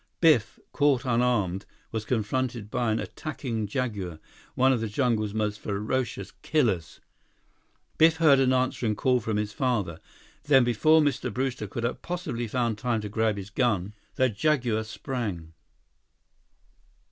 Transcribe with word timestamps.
Biff, 0.19 0.57
caught 0.71 1.05
unarmed, 1.05 1.67
was 1.91 2.05
confronted 2.05 2.71
by 2.71 2.91
an 2.91 2.97
attacking 2.97 3.67
jaguar, 3.67 4.17
one 4.55 4.73
of 4.73 4.81
the 4.81 4.87
jungle's 4.87 5.35
most 5.35 5.59
ferocious 5.59 6.31
killers. 6.41 6.99
Biff 7.99 8.17
heard 8.17 8.39
an 8.39 8.51
answering 8.51 8.95
call 8.95 9.19
from 9.19 9.37
his 9.37 9.53
father. 9.53 9.99
Then, 10.45 10.63
before 10.63 11.01
Mr. 11.01 11.31
Brewster 11.31 11.67
could 11.67 11.83
have 11.83 12.01
possibly 12.01 12.47
found 12.47 12.79
time 12.79 13.01
to 13.01 13.09
grab 13.09 13.37
his 13.37 13.51
gun, 13.51 13.93
the 14.15 14.27
jaguar 14.27 14.83
sprang! 14.85 15.53